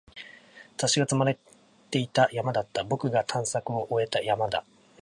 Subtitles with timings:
[0.77, 1.37] 雑誌が積まれ
[1.91, 2.83] ていた山だった。
[2.83, 4.65] 僕が探索を終えた山だ。